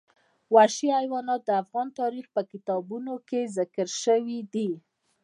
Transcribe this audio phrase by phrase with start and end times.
[0.55, 4.69] وحشي حیوانات د افغان تاریخ په کتابونو کې ذکر شوي دي.